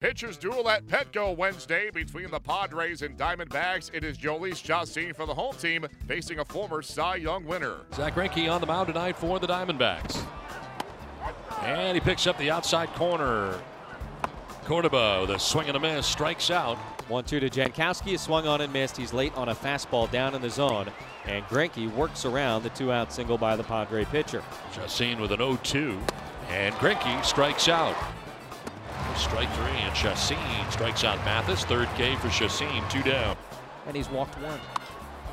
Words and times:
Pitchers 0.00 0.38
duel 0.38 0.66
at 0.70 0.86
Petco 0.86 1.36
Wednesday 1.36 1.90
between 1.90 2.30
the 2.30 2.40
Padres 2.40 3.02
and 3.02 3.18
Diamondbacks. 3.18 3.90
It 3.92 4.02
is 4.02 4.16
Jhoulys 4.16 4.56
Chacin 4.56 5.12
for 5.12 5.26
the 5.26 5.34
home 5.34 5.54
team 5.56 5.86
facing 6.08 6.38
a 6.38 6.44
former 6.46 6.80
Cy 6.80 7.16
Young 7.16 7.44
winner. 7.44 7.80
Zack 7.92 8.14
Greinke 8.14 8.50
on 8.50 8.62
the 8.62 8.66
mound 8.66 8.86
tonight 8.86 9.14
for 9.14 9.38
the 9.38 9.46
Diamondbacks. 9.46 10.24
And 11.60 11.94
he 11.94 12.00
picks 12.00 12.26
up 12.26 12.38
the 12.38 12.50
outside 12.50 12.88
corner. 12.94 13.60
Cordoba 14.64 15.20
with 15.20 15.36
a 15.36 15.38
swing 15.38 15.68
and 15.68 15.76
a 15.76 15.80
miss, 15.80 16.06
strikes 16.06 16.50
out. 16.50 16.78
1 17.08 17.24
2 17.24 17.40
to 17.40 17.50
Jankowski. 17.50 18.14
is 18.14 18.22
swung 18.22 18.46
on 18.46 18.62
and 18.62 18.72
missed. 18.72 18.96
He's 18.96 19.12
late 19.12 19.36
on 19.36 19.50
a 19.50 19.54
fastball 19.54 20.10
down 20.10 20.34
in 20.34 20.40
the 20.40 20.48
zone. 20.48 20.90
And 21.26 21.44
Greinke 21.44 21.92
works 21.94 22.24
around 22.24 22.62
the 22.62 22.70
two 22.70 22.90
out 22.90 23.12
single 23.12 23.36
by 23.36 23.54
the 23.54 23.64
Padre 23.64 24.06
pitcher. 24.06 24.42
Chacin 24.74 25.20
with 25.20 25.32
an 25.32 25.40
0 25.40 25.58
2. 25.62 25.98
And 26.48 26.74
Greinke 26.76 27.22
strikes 27.22 27.68
out. 27.68 27.94
Strike 29.20 29.52
three, 29.52 29.78
and 29.80 29.94
Chacin 29.94 30.70
strikes 30.70 31.04
out 31.04 31.18
Mathis. 31.18 31.64
Third 31.64 31.88
K 31.96 32.16
for 32.16 32.30
Chacin, 32.30 32.82
two 32.88 33.02
down. 33.02 33.36
And 33.86 33.94
he's 33.94 34.08
walked 34.08 34.40
one. 34.40 34.58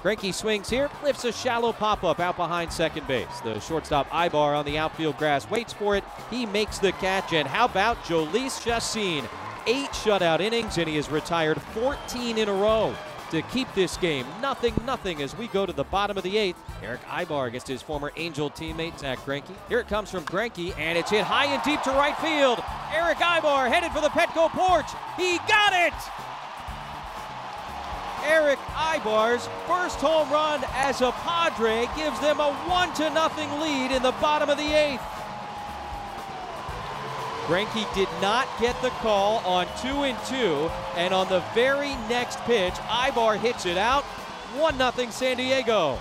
Greinke 0.04 0.34
swings 0.34 0.70
here, 0.70 0.90
lifts 1.04 1.24
a 1.26 1.32
shallow 1.32 1.72
pop 1.72 2.04
up 2.04 2.20
out 2.20 2.36
behind 2.36 2.72
second 2.72 3.08
base. 3.08 3.40
The 3.44 3.60
shortstop 3.60 4.10
Aybar 4.10 4.58
on 4.58 4.66
the 4.66 4.78
outfield 4.78 5.18
grass 5.18 5.50
waits 5.50 5.74
for 5.74 5.96
it. 5.96 6.04
He 6.30 6.46
makes 6.46 6.80
the 6.80 6.92
catch. 6.94 7.34
And 7.34 7.48
how 7.48 7.66
about 7.66 7.98
Jhoulys 8.04 8.62
Chacin? 8.62 9.28
Eight 9.66 9.90
shutout 9.92 10.42
innings, 10.42 10.78
and 10.78 10.88
he 10.88 10.98
has 10.98 11.10
retired 11.10 11.62
14 11.62 12.38
in 12.38 12.50
a 12.50 12.54
row 12.54 12.94
to 13.32 13.42
keep 13.44 13.72
this 13.74 13.98
game 13.98 14.26
nothing 14.42 14.74
nothing 14.86 15.22
as 15.22 15.36
we 15.38 15.48
go 15.48 15.66
to 15.66 15.74
the 15.74 15.84
bottom 15.86 16.18
of 16.18 16.24
the 16.24 16.38
eighth. 16.38 16.58
Erick 16.84 17.02
Aybar 17.06 17.48
against 17.48 17.68
his 17.68 17.82
former 17.82 18.12
Angel 18.16 18.50
teammate 18.50 19.00
Zack 19.00 19.20
Greinke. 19.20 19.52
Here 19.68 19.80
it 19.80 19.88
comes 19.88 20.10
from 20.10 20.24
Greinke, 20.26 20.78
and 20.78 20.98
it's 20.98 21.10
hit 21.10 21.24
high 21.24 21.46
and 21.46 21.62
deep 21.64 21.82
to 21.84 21.92
right 21.92 22.18
field. 22.18 22.64
Erick 22.94 23.18
Aybar 23.18 23.70
headed 23.70 23.92
for 23.92 24.02
the 24.02 24.10
Petco 24.10 24.50
porch. 24.50 24.90
He 25.18 25.38
got 25.48 25.74
it! 25.74 25.94
Erick 28.26 28.60
Aybar's 28.76 29.48
first 29.68 30.00
home 30.00 30.30
run 30.30 30.64
as 30.74 31.02
a 31.02 31.12
Padre 31.12 31.88
gives 31.96 32.20
them 32.20 32.40
a 32.40 32.54
one 32.68 32.94
to 32.96 33.10
nothing 33.12 33.50
lead 33.60 33.92
in 33.92 34.04
the 34.04 34.12
bottom 34.14 34.50
of 34.50 34.58
the 34.58 34.74
eighth. 34.74 35.02
Greinke 37.48 37.94
did 37.96 38.10
not 38.22 38.46
get 38.60 38.80
the 38.82 38.90
call 38.90 39.38
on 39.46 39.68
two 39.82 40.04
and 40.04 40.18
two, 40.26 40.70
and 40.98 41.14
on 41.14 41.30
the 41.30 41.40
very 41.56 41.96
next 42.10 42.40
pitch, 42.42 42.74
Aybar 42.74 43.40
hits 43.40 43.66
it 43.66 43.78
out. 43.78 44.04
1 44.56 44.78
0 44.78 45.10
San 45.12 45.38
Diego. 45.38 45.98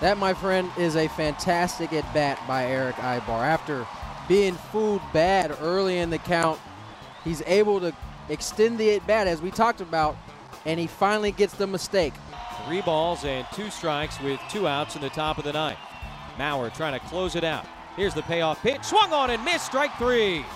That, 0.00 0.16
my 0.16 0.32
friend, 0.32 0.70
is 0.78 0.96
a 0.96 1.08
fantastic 1.08 1.92
at 1.92 2.10
bat 2.14 2.40
by 2.48 2.64
Erick 2.64 2.96
Aybar. 2.96 3.42
After 3.42 3.86
being 4.26 4.54
fooled 4.54 5.02
bad 5.12 5.54
early 5.60 5.98
in 5.98 6.08
the 6.08 6.16
count, 6.16 6.58
he's 7.24 7.42
able 7.44 7.78
to 7.80 7.92
extend 8.30 8.78
the 8.78 8.94
at 8.94 9.06
bat 9.06 9.26
as 9.26 9.42
we 9.42 9.50
talked 9.50 9.82
about, 9.82 10.16
and 10.64 10.80
he 10.80 10.86
finally 10.86 11.32
gets 11.32 11.52
the 11.52 11.66
mistake. 11.66 12.14
Three 12.66 12.80
balls 12.80 13.26
and 13.26 13.46
two 13.52 13.68
strikes 13.68 14.18
with 14.22 14.40
two 14.48 14.66
outs 14.66 14.96
in 14.96 15.02
the 15.02 15.10
top 15.10 15.36
of 15.36 15.44
the 15.44 15.52
ninth. 15.52 15.78
Maurer 16.38 16.70
trying 16.70 16.98
to 16.98 17.06
close 17.06 17.36
it 17.36 17.44
out. 17.44 17.66
Here's 17.96 18.14
the 18.14 18.22
payoff 18.22 18.62
pitch. 18.62 18.82
Swung 18.82 19.12
on 19.12 19.28
and 19.28 19.44
missed. 19.44 19.66
Strike 19.66 19.94
three. 19.98 20.46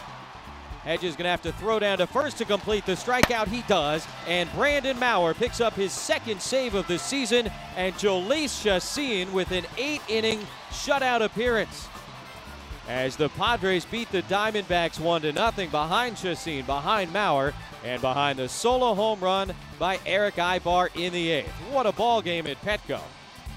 Hedges 0.85 1.17
going 1.17 1.25
to 1.25 1.31
have 1.31 1.43
to 1.43 1.53
throw 1.53 1.79
down 1.79 1.99
to 1.99 2.07
first 2.07 2.37
to 2.39 2.45
complete 2.45 2.85
the 2.85 2.93
strikeout. 2.93 3.49
He 3.49 3.63
does. 3.63 4.07
And 4.29 4.53
Brandon 4.53 4.99
Maurer 4.99 5.33
picks 5.33 5.61
up 5.61 5.73
his 5.73 5.93
second 5.93 6.43
save 6.43 6.75
of 6.75 6.87
the 6.87 6.99
season. 6.99 7.51
And 7.77 7.95
Jhoulys 7.95 8.63
Chacin 8.63 9.33
with 9.33 9.51
an 9.51 9.65
eight 9.79 10.03
inning 10.09 10.47
shutout 10.71 11.23
appearance. 11.25 11.89
As 12.87 13.17
the 13.17 13.31
Padres 13.31 13.87
beat 13.87 14.13
the 14.13 14.23
Diamondbacks 14.25 15.01
1 15.01 15.23
to 15.23 15.33
nothing 15.33 15.71
behind 15.71 16.19
Chacin, 16.19 16.67
behind 16.67 17.15
Maurer, 17.15 17.55
and 17.83 18.03
behind 18.03 18.39
the 18.39 18.49
solo 18.49 18.95
home 18.95 19.21
run 19.21 19.55
by 19.79 19.99
Erick 20.05 20.37
Aybar 20.37 20.95
in 20.95 21.15
the 21.15 21.31
eighth. 21.31 21.49
What 21.71 21.87
a 21.87 21.93
ball 21.93 22.21
game 22.21 22.47
at 22.47 22.61
Petco. 22.61 23.01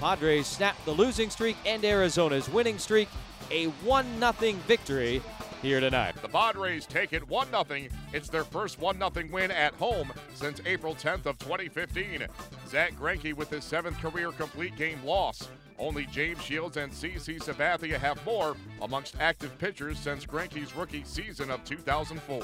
Padres 0.00 0.46
snap 0.46 0.82
the 0.86 0.92
losing 0.92 1.28
streak 1.28 1.58
and 1.66 1.84
Arizona's 1.84 2.48
winning 2.48 2.78
streak. 2.78 3.08
A 3.50 3.66
1 3.66 4.20
0 4.20 4.52
victory 4.66 5.22
here 5.62 5.80
tonight. 5.80 6.14
The 6.22 6.28
Padres 6.28 6.86
take 6.86 7.12
it 7.12 7.28
1 7.28 7.48
0. 7.50 7.88
It's 8.12 8.28
their 8.28 8.44
first 8.44 8.78
1 8.78 8.98
0 8.98 9.28
win 9.30 9.50
at 9.50 9.74
home 9.74 10.12
since 10.34 10.60
April 10.66 10.94
10th 10.94 11.26
of 11.26 11.38
2015. 11.38 12.26
Zack 12.68 12.94
Greinke 12.94 13.34
with 13.34 13.50
his 13.50 13.64
seventh 13.64 13.98
career 13.98 14.30
complete 14.32 14.76
game 14.76 15.02
loss. 15.04 15.48
Only 15.78 16.06
James 16.06 16.42
Shields 16.42 16.76
and 16.76 16.92
CC 16.92 17.38
Sabathia 17.38 17.98
have 17.98 18.24
more 18.24 18.56
amongst 18.82 19.16
active 19.20 19.56
pitchers 19.58 19.98
since 19.98 20.26
Greinke's 20.26 20.74
rookie 20.74 21.04
season 21.04 21.50
of 21.50 21.64
2004. 21.64 22.42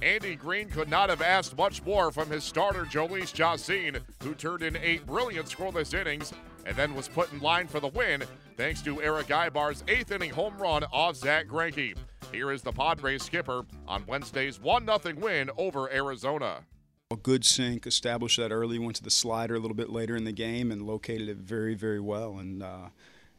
Andy 0.00 0.36
Green 0.36 0.68
could 0.68 0.88
not 0.88 1.08
have 1.08 1.22
asked 1.22 1.56
much 1.56 1.84
more 1.84 2.12
from 2.12 2.30
his 2.30 2.44
starter 2.44 2.84
Jhoulys 2.84 3.32
Chacin, 3.32 3.98
who 4.22 4.34
turned 4.34 4.62
in 4.62 4.76
eight 4.76 5.04
brilliant 5.06 5.48
scoreless 5.48 5.92
innings 5.92 6.32
and 6.66 6.76
then 6.76 6.94
was 6.94 7.08
put 7.08 7.32
in 7.32 7.40
line 7.40 7.66
for 7.66 7.80
the 7.80 7.88
win 7.88 8.22
thanks 8.56 8.82
to 8.82 9.00
Erick 9.02 9.28
Aybar's 9.28 9.82
eighth 9.88 10.12
inning 10.12 10.30
home 10.30 10.56
run 10.58 10.84
off 10.92 11.16
Zack 11.16 11.46
Greinke. 11.46 11.94
Here 12.32 12.52
is 12.52 12.62
the 12.62 12.72
Padres 12.72 13.22
skipper 13.22 13.64
on 13.86 14.04
Wednesday's 14.06 14.60
1 14.60 14.86
0 14.86 15.14
win 15.16 15.50
over 15.56 15.90
Arizona. 15.90 16.60
A 17.10 17.16
good 17.16 17.42
sink, 17.42 17.86
established 17.86 18.36
that 18.36 18.52
early, 18.52 18.78
went 18.78 18.96
to 18.96 19.02
the 19.02 19.10
slider 19.10 19.54
a 19.54 19.58
little 19.58 19.74
bit 19.74 19.88
later 19.88 20.14
in 20.14 20.24
the 20.24 20.32
game 20.32 20.70
and 20.70 20.82
located 20.82 21.30
it 21.30 21.38
very, 21.38 21.74
very 21.74 22.00
well. 22.00 22.38
And 22.38 22.62
uh, 22.62 22.88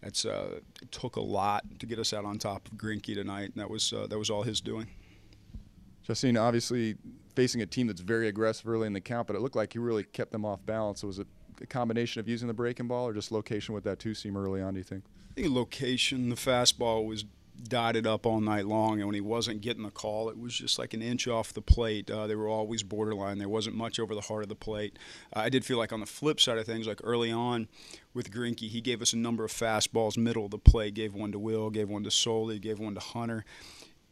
that's 0.01 0.25
uh, 0.25 0.59
it 0.81 0.91
took 0.91 1.17
a 1.17 1.21
lot 1.21 1.63
to 1.79 1.85
get 1.85 1.99
us 1.99 2.13
out 2.13 2.25
on 2.25 2.39
top 2.39 2.67
of 2.67 2.77
Greinke 2.77 3.13
tonight, 3.13 3.51
and 3.53 3.55
that 3.55 3.69
was 3.69 3.93
uh, 3.93 4.07
that 4.07 4.17
was 4.17 4.31
all 4.31 4.41
his 4.41 4.59
doing. 4.59 4.87
Justine, 6.01 6.37
obviously 6.37 6.95
facing 7.35 7.61
a 7.61 7.67
team 7.67 7.85
that's 7.85 8.01
very 8.01 8.27
aggressive 8.27 8.67
early 8.67 8.87
in 8.87 8.93
the 8.93 9.01
count, 9.01 9.27
but 9.27 9.35
it 9.35 9.41
looked 9.41 9.55
like 9.55 9.73
he 9.73 9.79
really 9.79 10.03
kept 10.03 10.31
them 10.31 10.45
off 10.45 10.65
balance. 10.65 11.01
So 11.01 11.07
was 11.07 11.19
it 11.19 11.27
a 11.61 11.67
combination 11.67 12.19
of 12.19 12.27
using 12.27 12.47
the 12.47 12.55
breaking 12.55 12.87
ball 12.87 13.07
or 13.07 13.13
just 13.13 13.31
location 13.31 13.75
with 13.75 13.83
that 13.83 13.99
two 13.99 14.15
seam 14.15 14.35
early 14.35 14.63
on? 14.63 14.73
Do 14.73 14.79
you 14.79 14.83
think? 14.83 15.03
I 15.29 15.41
think 15.41 15.53
location. 15.53 16.29
The 16.29 16.35
fastball 16.35 17.05
was 17.05 17.23
dotted 17.63 18.07
up 18.07 18.25
all 18.25 18.39
night 18.39 18.65
long, 18.65 18.99
and 18.99 19.05
when 19.05 19.15
he 19.15 19.21
wasn't 19.21 19.61
getting 19.61 19.83
the 19.83 19.91
call, 19.91 20.29
it 20.29 20.37
was 20.37 20.53
just 20.53 20.79
like 20.79 20.93
an 20.93 21.01
inch 21.01 21.27
off 21.27 21.53
the 21.53 21.61
plate. 21.61 22.09
Uh, 22.09 22.27
they 22.27 22.35
were 22.35 22.47
always 22.47 22.83
borderline. 22.83 23.37
There 23.37 23.49
wasn't 23.49 23.75
much 23.75 23.99
over 23.99 24.15
the 24.15 24.21
heart 24.21 24.43
of 24.43 24.49
the 24.49 24.55
plate. 24.55 24.97
Uh, 25.35 25.39
I 25.39 25.49
did 25.49 25.65
feel 25.65 25.77
like 25.77 25.93
on 25.93 25.99
the 25.99 26.05
flip 26.05 26.39
side 26.39 26.57
of 26.57 26.65
things, 26.65 26.87
like 26.87 27.01
early 27.03 27.31
on 27.31 27.67
with 28.13 28.31
Greinke, 28.31 28.69
he 28.69 28.81
gave 28.81 29.01
us 29.01 29.13
a 29.13 29.17
number 29.17 29.43
of 29.43 29.51
fastballs 29.51 30.17
middle 30.17 30.45
of 30.45 30.51
the 30.51 30.57
plate. 30.57 30.93
Gave 30.93 31.13
one 31.13 31.31
to 31.31 31.39
Will, 31.39 31.69
gave 31.69 31.89
one 31.89 32.03
to 32.03 32.11
Soley, 32.11 32.59
gave 32.59 32.79
one 32.79 32.95
to 32.95 33.01
Hunter. 33.01 33.45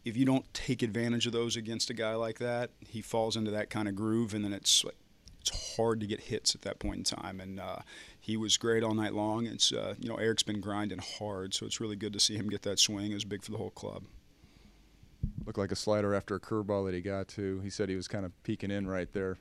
If 0.05 0.15
you 0.15 0.25
don't 0.25 0.51
take 0.53 0.83
advantage 0.83 1.25
of 1.25 1.33
those 1.33 1.55
against 1.55 1.89
a 1.89 1.93
guy 1.93 2.15
like 2.15 2.39
that, 2.39 2.71
he 2.79 3.01
falls 3.01 3.35
into 3.35 3.51
that 3.51 3.69
kind 3.69 3.87
of 3.87 3.95
groove, 3.95 4.33
and 4.33 4.43
then 4.43 4.53
it's 4.53 4.83
like 4.83 4.95
it's 5.41 5.75
hard 5.75 5.99
to 6.01 6.07
get 6.07 6.21
hits 6.21 6.55
at 6.55 6.61
that 6.61 6.79
point 6.79 6.97
in 6.97 7.03
time. 7.03 7.39
And 7.39 7.59
uh, 7.59 7.79
he 8.27 8.35
was 8.35 8.57
great 8.57 8.83
all 8.83 8.93
night 8.93 9.13
long. 9.13 9.45
It's 9.45 9.71
uh, 9.71 9.95
you 9.97 10.09
know 10.09 10.17
Erick's 10.17 10.43
been 10.43 10.59
grinding 10.59 10.99
hard, 11.17 11.53
so 11.53 11.65
it's 11.65 11.79
really 11.79 11.95
good 11.95 12.11
to 12.11 12.19
see 12.19 12.35
him 12.35 12.49
get 12.49 12.61
that 12.63 12.77
swing. 12.77 13.11
It 13.11 13.13
was 13.13 13.23
big 13.23 13.41
for 13.41 13.51
the 13.51 13.57
whole 13.57 13.69
club. 13.69 14.03
Looked 15.45 15.57
like 15.57 15.71
a 15.71 15.77
slider 15.77 16.13
after 16.13 16.35
a 16.35 16.39
curveball 16.39 16.85
that 16.85 16.93
he 16.93 16.99
got 16.99 17.29
to. 17.29 17.61
He 17.61 17.69
said 17.69 17.87
he 17.87 17.95
was 17.95 18.09
kind 18.09 18.25
of 18.25 18.43
peeking 18.43 18.69
in 18.69 18.85
right 18.85 19.07
there. 19.13 19.37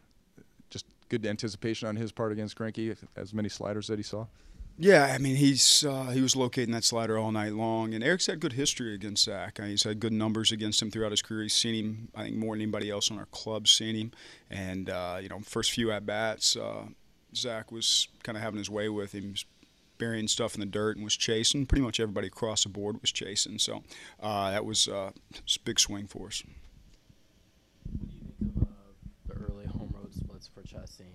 Just 0.71 0.87
good 1.09 1.27
anticipation 1.27 1.89
on 1.89 1.97
his 1.97 2.13
part 2.13 2.31
against 2.31 2.57
Greinke. 2.57 2.97
As 3.17 3.35
many 3.35 3.49
sliders 3.49 3.89
that 3.89 3.99
he 3.99 4.05
saw. 4.05 4.27
Yeah, 4.79 5.13
I 5.13 5.19
mean 5.19 5.35
he's 5.35 5.85
uh, 5.85 6.11
he 6.11 6.21
was 6.21 6.37
locating 6.37 6.73
that 6.73 6.85
slider 6.85 7.19
all 7.19 7.33
night 7.33 7.55
long, 7.55 7.93
and 7.93 8.05
Erick's 8.05 8.27
had 8.27 8.39
good 8.39 8.53
history 8.53 8.95
against 8.95 9.25
Zack. 9.25 9.61
He's 9.61 9.83
had 9.83 9.99
good 9.99 10.13
numbers 10.13 10.53
against 10.53 10.81
him 10.81 10.93
throughout 10.93 11.11
his 11.11 11.23
career. 11.23 11.43
He's 11.43 11.55
seen 11.55 11.75
him, 11.75 12.09
I 12.15 12.23
think, 12.23 12.37
more 12.37 12.55
than 12.55 12.63
anybody 12.63 12.89
else 12.89 13.11
on 13.11 13.19
our 13.19 13.27
club 13.27 13.67
seen 13.67 13.97
him. 13.97 14.13
And 14.49 14.89
uh, 14.91 15.19
you 15.21 15.29
know, 15.29 15.41
first 15.41 15.73
few 15.73 15.91
at 15.91 16.07
bats, 16.07 16.55
uh, 16.55 16.85
Zack 17.37 17.71
was 17.73 18.09
kind 18.23 18.37
of 18.37 18.43
having 18.43 18.59
his 18.59 18.71
way 18.71 18.89
with 18.89 19.13
him. 19.13 19.35
Burying 19.99 20.29
stuff 20.29 20.53
in 20.53 20.61
the 20.61 20.67
dirt 20.67 20.97
and 20.97 21.05
was 21.05 21.17
chasing. 21.17 21.65
Pretty 21.65 21.81
much 21.83 22.01
everybody 22.01 22.27
across 22.27 22.65
the 22.65 22.69
board 22.69 23.01
was 23.01 23.11
chasing. 23.11 23.59
So 23.59 23.83
uh, 24.21 24.51
that 24.51 24.63
was, 24.63 24.89
uh, 24.89 25.11
a 25.35 25.61
big 25.65 25.81
swing 25.81 26.07
for 26.07 26.27
us. 26.27 26.43
What 27.85 28.11
do 28.11 28.15
you 28.15 28.33
think 28.39 28.57
of 28.57 28.69
uh, 28.69 28.73
the 29.27 29.35
early 29.43 29.65
home 29.65 29.95
road 29.97 30.13
splits 30.13 30.49
for 30.49 30.63
Chacin? 30.67 31.07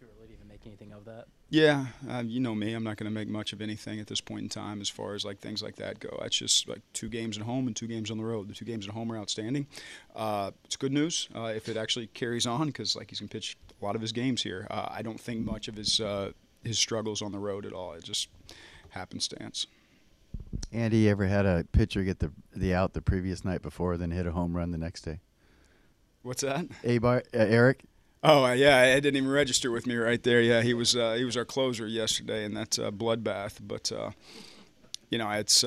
Is 0.00 0.06
too 0.06 0.12
early 0.18 0.28
to 0.28 0.34
even 0.34 0.48
make 0.48 0.60
anything 0.66 0.92
of 0.92 1.04
that? 1.04 1.26
Yeah, 1.48 1.86
uh, 2.08 2.22
you 2.24 2.40
know 2.40 2.54
me. 2.54 2.72
I'm 2.72 2.84
not 2.84 2.96
going 2.96 3.10
to 3.10 3.14
make 3.14 3.28
much 3.28 3.52
of 3.52 3.60
anything 3.60 4.00
at 4.00 4.06
this 4.06 4.20
point 4.20 4.42
in 4.42 4.48
time 4.48 4.80
as 4.80 4.88
far 4.88 5.14
as 5.14 5.24
like 5.24 5.40
things 5.40 5.62
like 5.62 5.76
that 5.76 6.00
go. 6.00 6.16
That's 6.20 6.36
just 6.36 6.68
like 6.68 6.80
two 6.92 7.08
games 7.08 7.36
at 7.36 7.44
home 7.44 7.66
and 7.66 7.74
two 7.74 7.86
games 7.86 8.10
on 8.10 8.18
the 8.18 8.24
road. 8.24 8.48
The 8.48 8.54
two 8.54 8.64
games 8.64 8.86
at 8.86 8.94
home 8.94 9.10
are 9.12 9.18
outstanding. 9.18 9.66
Uh, 10.14 10.52
it's 10.64 10.76
good 10.76 10.92
news 10.92 11.28
uh, 11.34 11.52
if 11.54 11.68
it 11.68 11.76
actually 11.76 12.06
carries 12.08 12.46
on 12.46 12.68
because 12.68 12.96
like 12.96 13.10
he's 13.10 13.20
going 13.20 13.28
to 13.28 13.32
pitch 13.36 13.56
a 13.80 13.84
lot 13.84 13.94
of 13.94 14.00
his 14.00 14.12
games 14.12 14.42
here. 14.42 14.66
Uh, 14.70 14.88
I 14.90 15.02
don't 15.02 15.20
think 15.20 15.44
much 15.44 15.68
of 15.68 15.76
his 15.76 16.00
uh, 16.00 16.32
his 16.62 16.78
struggles 16.78 17.20
on 17.20 17.32
the 17.32 17.38
road 17.38 17.66
at 17.66 17.72
all. 17.72 17.92
It 17.92 18.04
just 18.04 18.28
happenstance. 18.90 19.66
Andy, 20.72 21.08
ever 21.08 21.26
had 21.26 21.46
a 21.46 21.66
pitcher 21.72 22.04
get 22.04 22.20
the 22.20 22.30
the 22.54 22.74
out 22.74 22.92
the 22.92 23.02
previous 23.02 23.44
night 23.44 23.62
before, 23.62 23.96
then 23.96 24.12
hit 24.12 24.26
a 24.26 24.32
home 24.32 24.56
run 24.56 24.70
the 24.70 24.78
next 24.78 25.02
day? 25.02 25.20
What's 26.22 26.42
that? 26.42 26.68
Aybar, 26.84 27.22
uh, 27.34 27.38
Erick. 27.38 27.84
Oh 28.22 28.44
uh, 28.44 28.52
yeah, 28.52 28.84
it 28.84 29.00
didn't 29.00 29.16
even 29.16 29.30
register 29.30 29.70
with 29.70 29.86
me 29.86 29.96
right 29.96 30.22
there. 30.22 30.42
Yeah, 30.42 30.62
he 30.62 30.74
was 30.74 30.94
uh, 30.94 31.14
he 31.14 31.24
was 31.24 31.36
our 31.36 31.44
closer 31.44 31.86
yesterday, 31.86 32.44
and 32.44 32.56
that's 32.56 32.78
a 32.78 32.90
bloodbath. 32.90 33.58
But 33.62 33.90
uh, 33.90 34.10
you 35.08 35.18
know, 35.18 35.30
it's 35.30 35.64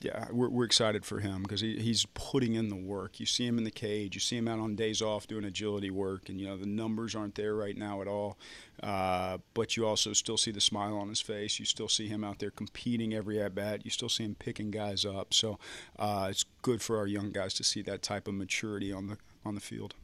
yeah, 0.00 0.26
we're, 0.30 0.48
we're 0.48 0.64
excited 0.64 1.04
for 1.04 1.18
him 1.18 1.42
because 1.42 1.60
he, 1.60 1.78
he's 1.80 2.06
putting 2.14 2.54
in 2.54 2.68
the 2.68 2.76
work. 2.76 3.18
You 3.18 3.26
see 3.26 3.46
him 3.46 3.58
in 3.58 3.64
the 3.64 3.70
cage, 3.70 4.14
you 4.14 4.20
see 4.20 4.36
him 4.36 4.46
out 4.46 4.60
on 4.60 4.76
days 4.76 5.02
off 5.02 5.26
doing 5.26 5.44
agility 5.44 5.90
work, 5.90 6.28
and 6.28 6.40
you 6.40 6.46
know 6.46 6.56
the 6.56 6.66
numbers 6.66 7.16
aren't 7.16 7.34
there 7.34 7.54
right 7.54 7.76
now 7.76 8.00
at 8.00 8.06
all. 8.06 8.38
Uh, 8.80 9.38
but 9.54 9.76
you 9.76 9.86
also 9.86 10.12
still 10.12 10.36
see 10.36 10.52
the 10.52 10.60
smile 10.60 10.96
on 10.96 11.08
his 11.08 11.20
face. 11.20 11.58
You 11.58 11.64
still 11.64 11.88
see 11.88 12.06
him 12.06 12.22
out 12.22 12.38
there 12.38 12.50
competing 12.50 13.12
every 13.12 13.40
at 13.42 13.54
bat. 13.54 13.84
You 13.84 13.90
still 13.90 14.08
see 14.08 14.24
him 14.24 14.36
picking 14.38 14.70
guys 14.70 15.04
up. 15.04 15.34
So 15.34 15.58
uh, 15.98 16.28
it's 16.30 16.44
good 16.62 16.80
for 16.80 16.98
our 16.98 17.06
young 17.06 17.32
guys 17.32 17.54
to 17.54 17.64
see 17.64 17.82
that 17.82 18.02
type 18.02 18.28
of 18.28 18.34
maturity 18.34 18.92
on 18.92 19.08
the 19.08 19.18
on 19.44 19.56
the 19.56 19.60
field. 19.60 19.94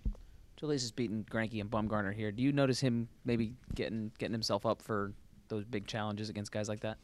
Jhoulys 0.65 0.77
is 0.77 0.93
beating 0.93 1.27
Greinke 1.31 1.61
and 1.61 1.71
Bumgarner 1.71 2.15
here. 2.15 2.33
Do 2.33 2.43
you 2.43 2.53
notice 2.53 2.81
him 2.81 3.09
maybe 3.25 3.53
getting 3.75 4.13
getting 4.19 4.33
himself 4.33 4.65
up 4.65 4.83
for 4.83 5.13
those 5.49 5.65
big 5.65 5.87
challenges 5.87 6.31
against 6.31 6.53
guys 6.53 6.69
like 6.69 6.81
that? 6.81 6.99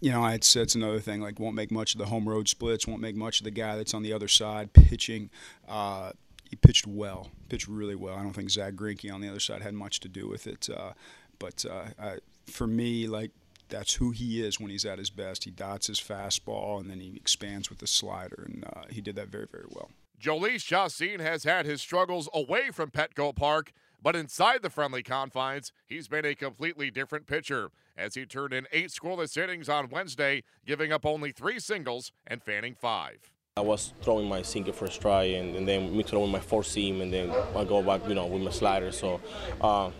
you 0.00 0.10
know, 0.10 0.36
say 0.40 0.60
it's 0.60 0.74
another 0.74 1.00
thing. 1.00 1.20
Like, 1.20 1.38
won't 1.38 1.54
make 1.54 1.70
much 1.70 1.94
of 1.94 1.98
the 1.98 2.06
home 2.06 2.28
road 2.28 2.48
splits. 2.48 2.86
Won't 2.86 3.00
make 3.00 3.16
much 3.16 3.40
of 3.40 3.44
the 3.44 3.50
guy 3.50 3.76
that's 3.76 3.94
on 3.94 4.02
the 4.02 4.12
other 4.12 4.28
side 4.28 4.72
pitching. 4.72 5.30
Uh, 5.68 6.12
he 6.48 6.56
pitched 6.56 6.86
well, 6.86 7.30
pitched 7.48 7.68
really 7.68 7.94
well. 7.94 8.16
I 8.16 8.22
don't 8.22 8.32
think 8.32 8.50
Zack 8.50 8.74
Greinke 8.74 9.12
on 9.12 9.20
the 9.20 9.28
other 9.28 9.40
side 9.40 9.62
had 9.62 9.74
much 9.74 10.00
to 10.00 10.08
do 10.08 10.28
with 10.28 10.46
it. 10.46 10.68
Uh, 10.74 10.92
but 11.38 11.64
uh, 11.68 11.84
I, 12.00 12.18
for 12.46 12.66
me, 12.66 13.06
like 13.06 13.32
that's 13.68 13.94
who 13.94 14.12
he 14.12 14.42
is 14.42 14.58
when 14.58 14.70
he's 14.70 14.84
at 14.84 14.98
his 14.98 15.10
best. 15.10 15.44
He 15.44 15.50
dots 15.50 15.88
his 15.88 16.00
fastball 16.00 16.80
and 16.80 16.90
then 16.90 17.00
he 17.00 17.14
expands 17.16 17.68
with 17.68 17.78
the 17.78 17.86
slider, 17.86 18.46
and 18.46 18.64
uh, 18.64 18.84
he 18.90 19.00
did 19.00 19.16
that 19.16 19.28
very, 19.28 19.46
very 19.50 19.66
well. 19.68 19.90
Jhoulys 20.20 20.64
Chacin 20.64 21.20
has 21.20 21.44
had 21.44 21.64
his 21.64 21.80
struggles 21.80 22.28
away 22.34 22.70
from 22.72 22.90
Petco 22.90 23.34
Park, 23.34 23.72
but 24.02 24.16
inside 24.16 24.62
the 24.62 24.70
friendly 24.70 25.02
confines, 25.02 25.72
he's 25.86 26.08
been 26.08 26.24
a 26.24 26.34
completely 26.34 26.90
different 26.90 27.26
pitcher 27.28 27.70
as 27.96 28.14
he 28.14 28.26
turned 28.26 28.52
in 28.52 28.66
eight 28.72 28.88
scoreless 28.88 29.36
innings 29.36 29.68
on 29.68 29.88
Wednesday, 29.88 30.42
giving 30.66 30.92
up 30.92 31.06
only 31.06 31.30
three 31.30 31.60
singles 31.60 32.10
and 32.26 32.42
fanning 32.42 32.74
five. 32.74 33.30
I 33.56 33.60
was 33.60 33.92
throwing 34.02 34.28
my 34.28 34.42
sinker 34.42 34.72
a 34.84 34.90
strike 34.90 35.32
and, 35.32 35.54
and 35.54 35.68
then 35.68 35.82
it 35.82 35.94
with 35.94 36.30
my 36.30 36.40
four 36.40 36.64
seam 36.64 37.00
and 37.00 37.12
then 37.12 37.30
I 37.54 37.64
go 37.64 37.82
back, 37.82 38.08
you 38.08 38.14
know, 38.14 38.26
with 38.26 38.42
my 38.42 38.50
slider. 38.50 38.90
So, 38.90 39.20
uh, 39.60 39.90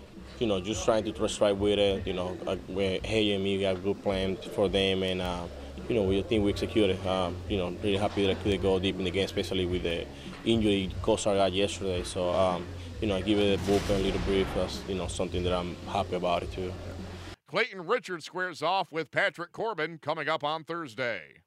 you 0.40 0.46
know, 0.48 0.60
just 0.60 0.84
trying 0.84 1.04
to 1.04 1.12
throw 1.12 1.26
strike 1.28 1.58
with 1.58 1.78
it. 1.78 2.06
You 2.06 2.14
know, 2.14 2.36
uh, 2.46 2.56
hey 3.04 3.32
and 3.32 3.42
me 3.42 3.60
got 3.60 3.76
a 3.76 3.78
good 3.78 4.02
plan 4.02 4.36
for 4.36 4.68
them 4.68 5.04
and. 5.04 5.22
Uh, 5.22 5.46
you 5.88 5.94
know, 5.94 6.02
we 6.02 6.20
think 6.22 6.44
we 6.44 6.50
executed. 6.50 7.04
Um, 7.06 7.36
you 7.48 7.56
know, 7.56 7.70
really 7.82 7.96
happy 7.96 8.26
that 8.26 8.32
I 8.32 8.42
could 8.42 8.60
go 8.60 8.78
deep 8.78 8.98
in 8.98 9.04
the 9.04 9.10
game, 9.10 9.24
especially 9.24 9.66
with 9.66 9.82
the 9.82 10.06
injury 10.44 10.90
Cosart 11.02 11.36
got 11.36 11.52
yesterday. 11.52 12.02
So, 12.02 12.30
um, 12.30 12.66
you 13.00 13.08
know, 13.08 13.16
I 13.16 13.22
give 13.22 13.38
it 13.38 13.58
a 13.58 13.62
bullpen 13.62 14.00
a 14.00 14.02
little 14.02 14.20
brief. 14.22 14.46
That's, 14.54 14.82
you 14.88 14.94
know, 14.94 15.06
something 15.06 15.42
that 15.44 15.52
I'm 15.52 15.76
happy 15.86 16.16
about 16.16 16.42
it 16.42 16.52
too. 16.52 16.72
Clayton 17.48 17.86
Richards 17.86 18.26
squares 18.26 18.62
off 18.62 18.92
with 18.92 19.10
Patrick 19.10 19.52
Corbin 19.52 19.98
coming 19.98 20.28
up 20.28 20.44
on 20.44 20.64
Thursday. 20.64 21.42